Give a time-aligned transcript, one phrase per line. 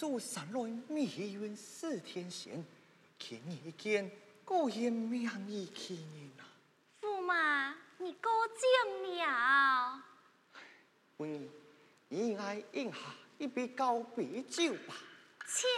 [0.00, 2.64] 祖上来密云四天仙，
[3.18, 4.10] 见你一见，
[4.46, 6.48] 果然名义欺人啊！
[7.02, 10.02] 驸马，你高见了。
[11.18, 11.46] 夫人，
[12.08, 12.96] 你爱饮下
[13.36, 14.96] 一杯告别酒吧。
[15.46, 15.68] 请。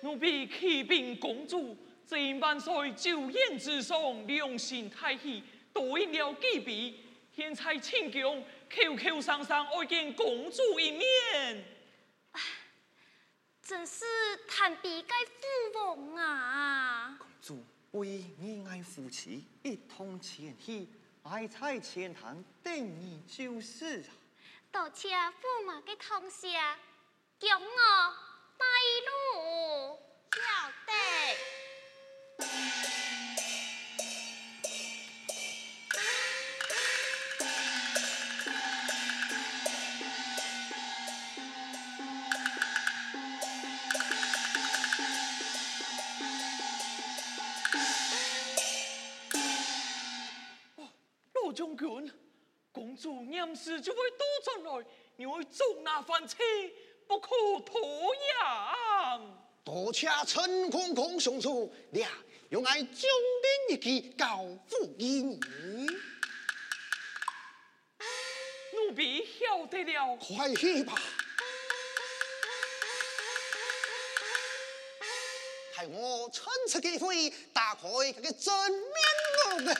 [0.00, 1.76] 奴婢启禀公主，
[2.08, 6.92] 今万岁酒宴之上，良心太喜，多饮了几杯，
[7.36, 8.42] 现在请将。
[8.74, 11.62] 口口声声爱见公主一面，
[13.62, 14.06] 真是
[14.48, 15.36] 叹比该父
[15.74, 17.14] 王啊！
[17.18, 17.62] 公主
[17.98, 20.88] 为你爱夫妻一同前去，
[21.22, 24.08] 爱在前堂等你就是啊！
[24.72, 26.52] 多谢驸马的同谢，
[27.38, 27.66] 叫我
[28.56, 28.64] 带
[29.06, 29.98] 路，
[30.32, 30.40] 晓
[30.86, 31.61] 得。
[51.62, 52.12] 将军，
[52.72, 54.84] 公主念时就会多转来，
[55.14, 56.38] 你会重那番车，
[57.06, 57.28] 不可
[57.64, 57.80] 拖
[58.16, 59.36] 延。
[59.62, 62.10] 多谢陈公公相助，俩
[62.50, 62.90] 用爱将
[63.68, 65.38] 兵一计，告负于你。
[68.72, 70.94] 奴婢晓得了，快去吧。
[75.76, 79.72] 待我趁此机会打开这个真面目。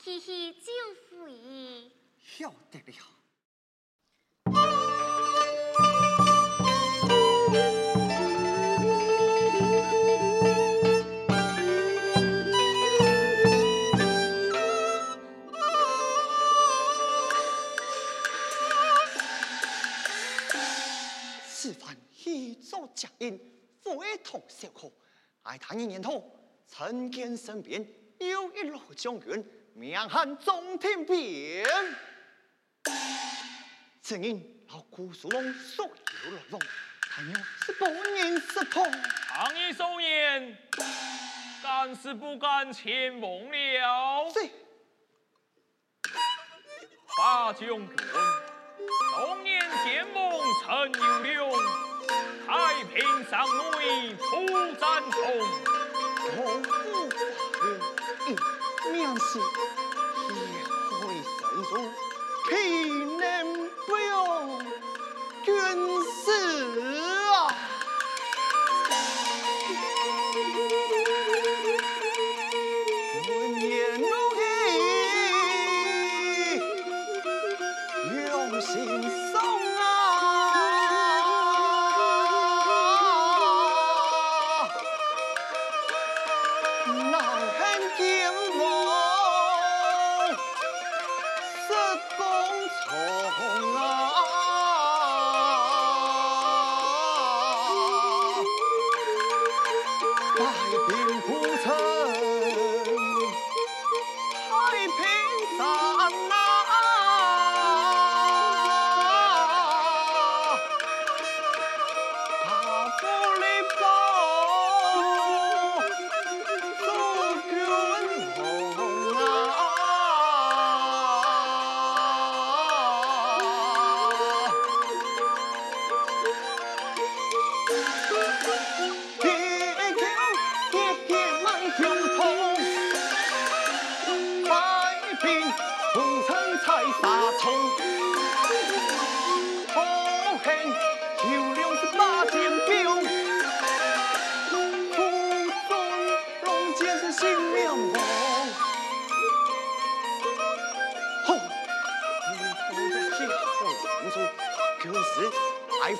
[0.00, 0.72] 去去就
[1.22, 2.94] 回，晓得了。
[21.46, 23.40] 此番一座佳音，
[23.80, 24.90] 非同小可。
[25.42, 26.24] 爱他一年头，
[26.66, 27.86] 参见身边
[28.28, 29.44] 有一路将军。
[29.76, 31.64] 名喊中天炳，
[34.00, 36.60] 只因老姑苏龙所有了龙，
[37.10, 37.34] 还有
[37.66, 38.88] 是不人识同。
[39.26, 40.56] 常言少年，
[41.60, 44.30] 敢是不敢前往了。
[44.32, 44.48] 是。
[47.16, 47.88] 八将军，
[49.16, 50.92] 当年结盟陈
[51.34, 51.58] 有龙，
[52.46, 54.46] 太平上内出
[54.76, 55.20] 战中，
[56.36, 56.62] 同
[58.24, 59.38] 父化名，名是。
[61.54, 61.70] 神书，
[62.48, 62.52] 岂
[63.18, 63.22] 能
[63.86, 64.08] 不用
[65.44, 65.52] 君
[66.02, 66.24] 师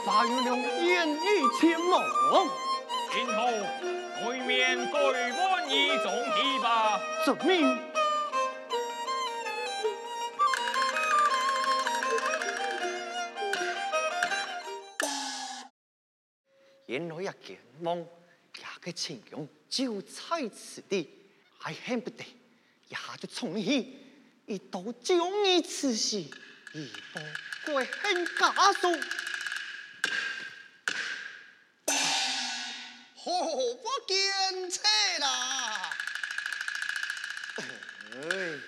[0.04, 1.18] 发育了言语
[1.58, 2.02] 千梦，
[3.12, 3.48] 今后
[4.22, 7.78] 对面改换一种提拔，遵命。
[16.86, 18.06] 原来一件梦，
[18.84, 21.08] 个情景就在此地，
[21.56, 22.22] 还恨不得
[22.86, 23.96] 一下就从起，
[24.44, 27.22] 一刀将你刺死，一波
[27.64, 28.88] 归恨家属。
[33.26, 34.82] 我不见车
[35.20, 35.96] 啦！
[38.12, 38.60] 哎，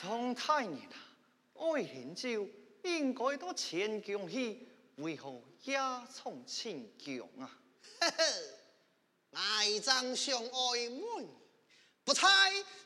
[0.00, 0.98] 从太年啊，
[1.54, 2.48] 爱恨就
[2.82, 4.66] 应该到前宫去，
[4.96, 5.78] 为何也
[6.12, 7.48] 从前宫啊？
[8.00, 8.24] 呵呵，
[9.32, 11.26] 爱将相爱满，
[12.04, 12.28] 不猜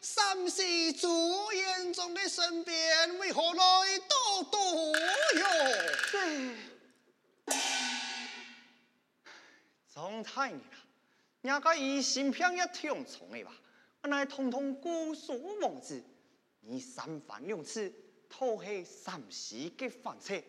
[0.00, 4.96] 三世朱元璋的身边为何来多多
[5.38, 5.44] 哟？
[9.88, 10.78] 从太年啊，
[11.42, 13.52] 人家疑心病一条虫的吧？
[14.02, 16.00] 我乃通通姑苏王子，
[16.60, 17.92] 你三番两次
[18.30, 20.40] 偷黑三世的房车，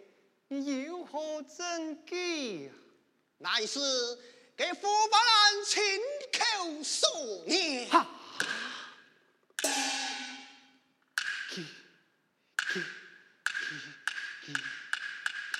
[0.49, 2.71] 你有何证据？
[3.39, 3.79] 乃是
[4.59, 4.73] 给驸
[5.09, 5.81] 马兰亲
[6.33, 7.09] 口说
[7.47, 7.89] 言。
[7.89, 8.05] 哈！
[11.53, 11.65] 你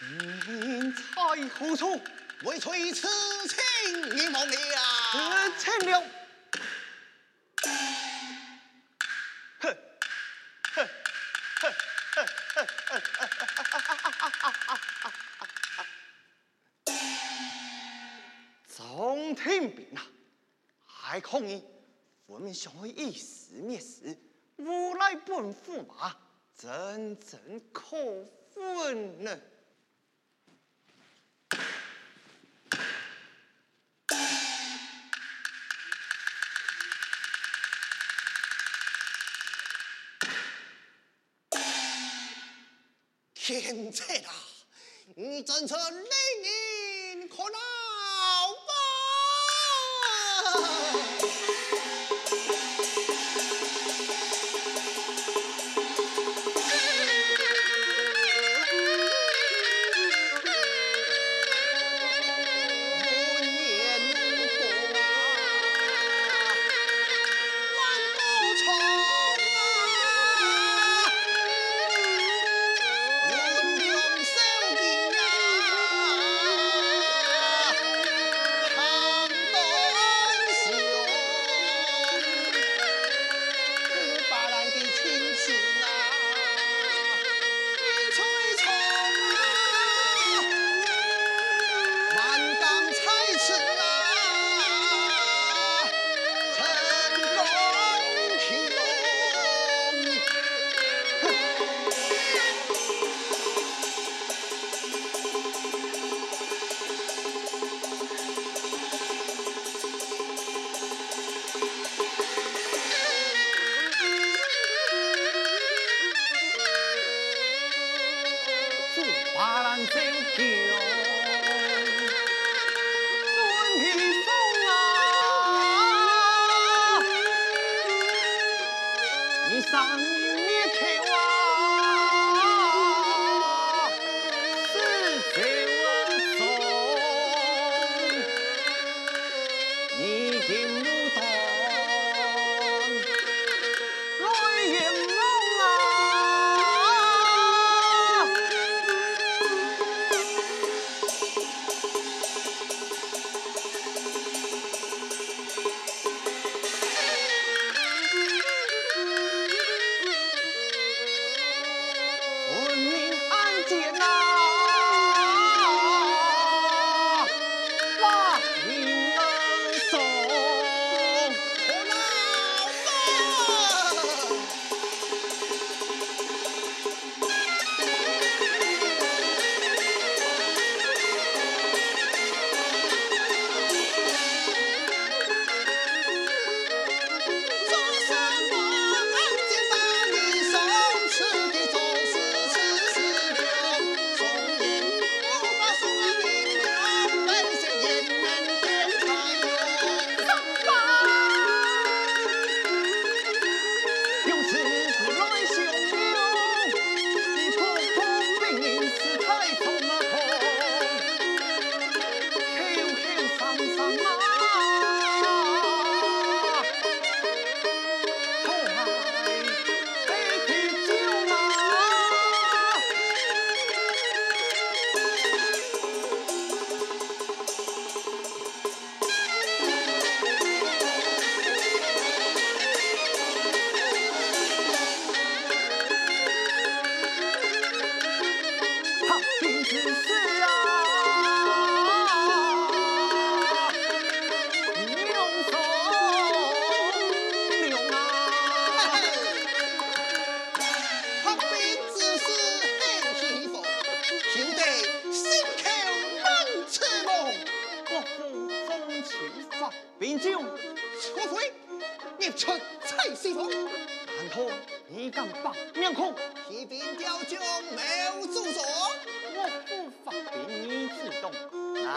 [0.06, 2.02] 你你你在何处？
[2.44, 3.08] 为催此
[3.48, 5.50] 情你忘了，
[5.86, 6.04] 了。
[21.30, 21.64] 还恐你
[22.26, 24.18] 分明想会以死灭死，
[24.58, 26.18] 无赖本驸马，
[26.58, 27.96] 真正可
[28.52, 29.40] 愤呢。
[43.36, 44.34] 天策啊！
[45.16, 47.79] 你真是令人可恼
[50.92, 51.89] フフフ。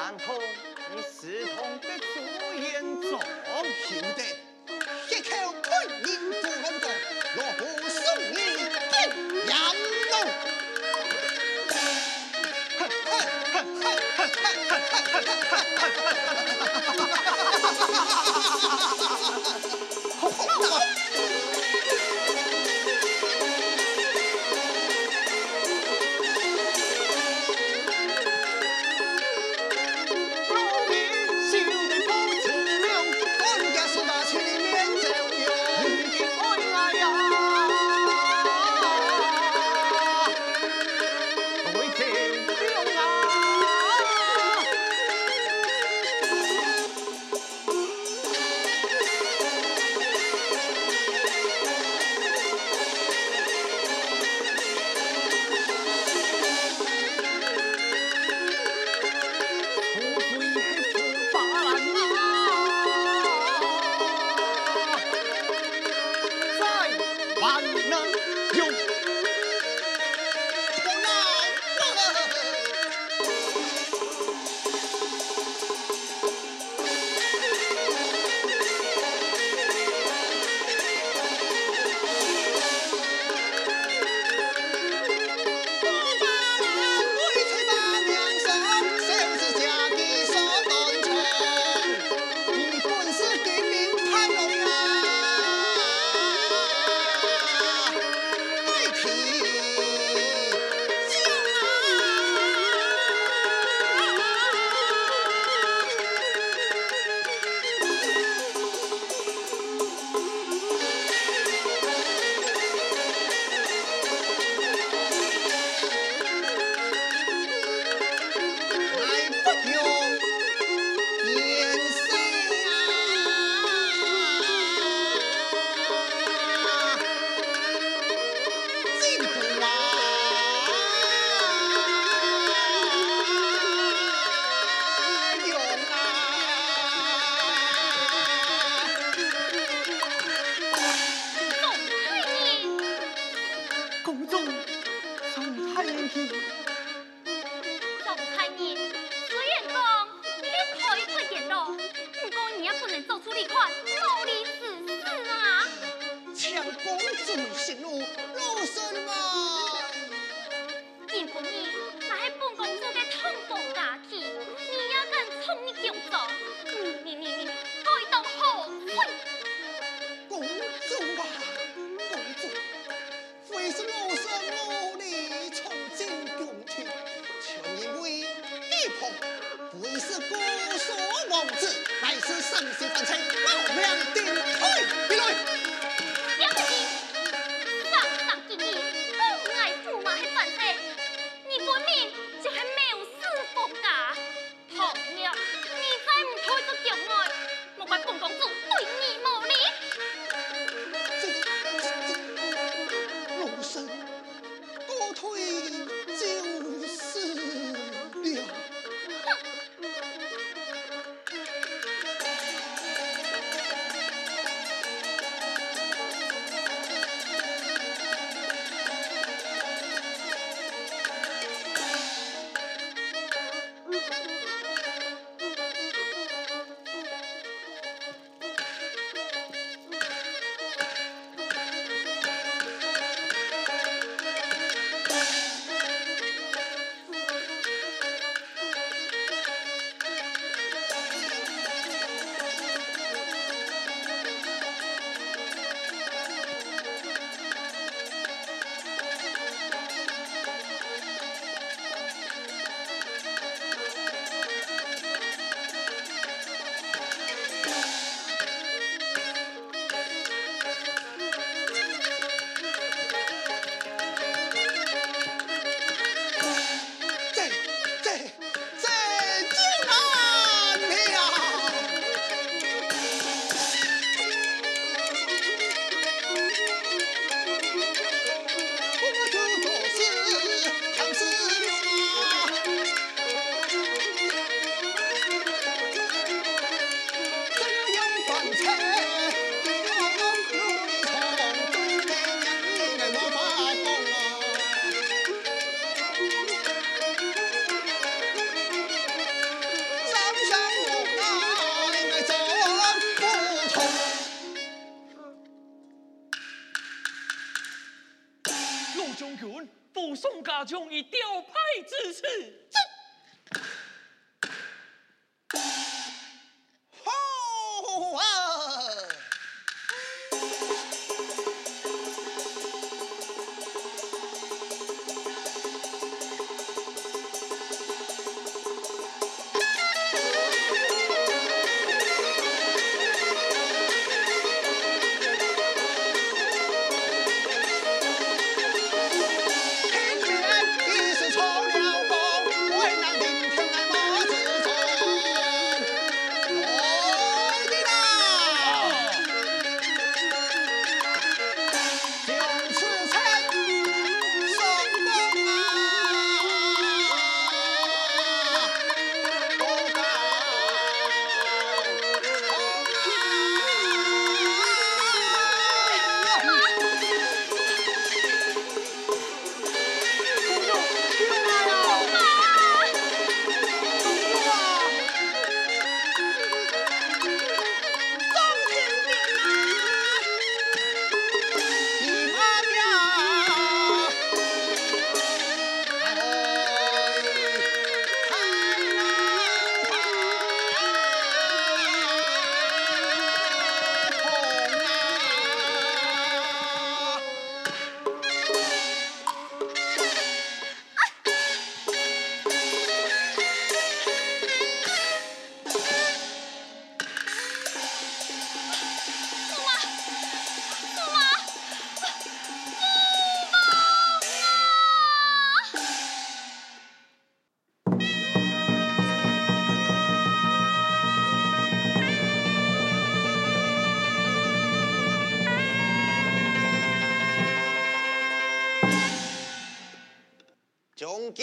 [0.03, 0.35] 难通
[0.93, 3.21] 你私通别墅严重
[3.87, 4.42] 性质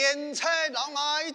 [0.09, 1.33] 见车郎来，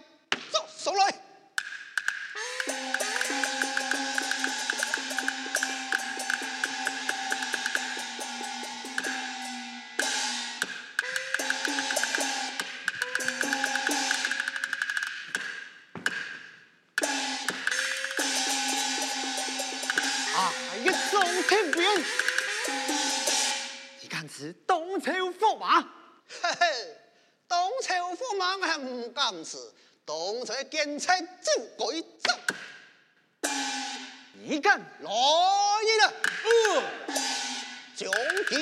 [31.54, 32.26] 찮就该走。
[34.46, 36.12] 你敢来了，
[36.44, 36.82] 呃，
[37.96, 38.10] 将
[38.48, 38.52] 其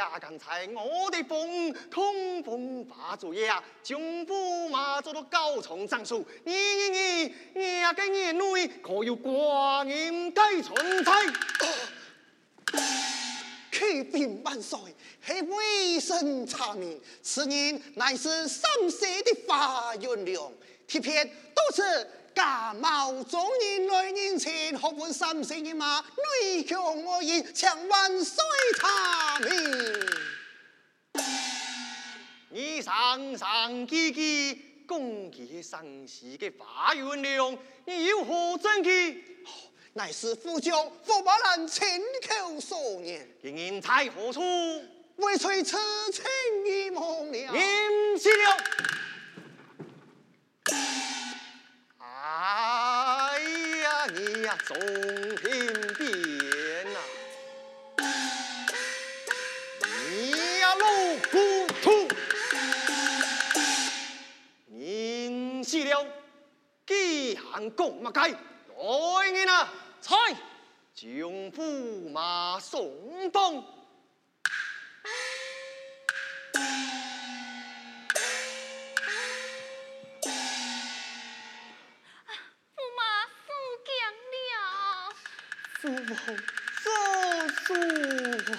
[0.00, 11.12] 呀，刚才我的风通风把作业啊，将驸马做到高冲上树，你你你，你呀个眼内可有光阴该存在？
[13.70, 14.78] 启禀万岁，
[15.26, 20.50] 系微臣查明，此人乃是陕西的华元良，
[20.86, 26.00] 贴片都是假冒中人来迎亲，学问陕西人马，
[26.42, 28.42] 内强我言，请万岁
[28.78, 29.50] 查明。
[32.50, 39.44] 你上上几几攻击陕西的华元良，你有何证据？
[39.92, 44.40] 乃是副将驸马兰亲口所言，人在何处？
[45.16, 45.76] 为催此
[46.12, 46.24] 情
[46.64, 47.52] 已梦了。
[47.52, 48.56] 了！
[52.22, 53.38] 哎
[53.82, 54.76] 呀，你呀，总
[55.36, 57.00] 天变呐！
[60.10, 60.84] 你呀，老
[61.30, 62.08] 糊涂
[64.68, 66.06] ！nghiêm 起了！
[66.86, 68.36] 几行公乜计？
[68.76, 69.72] 来人啊！
[70.02, 70.14] 菜
[70.94, 71.08] 将
[71.52, 73.64] 驸马送东。
[85.80, 86.92] 父王做
[87.64, 87.72] 主
[88.52, 88.54] 啊！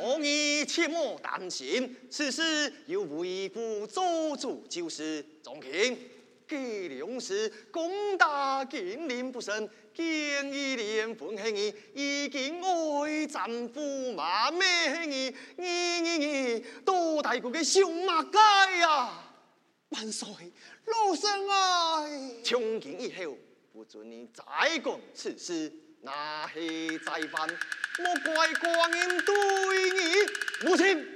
[0.00, 5.22] 王儿切莫担心，此事由为父做主就是。
[5.42, 5.98] 众卿，
[6.48, 18.38] 计量时攻打金陵不胜，建议连分黑儿已经爱战驸马咩儿，你你你多大个熊马街
[18.80, 19.22] 呀！
[19.90, 20.26] 万岁，
[20.86, 22.42] 老身爱。
[22.42, 23.36] 从今以后，
[23.84, 25.70] 不准你再讲此事，
[26.00, 27.46] 那是再犯，
[27.98, 31.13] 莫怪光阴对你无情。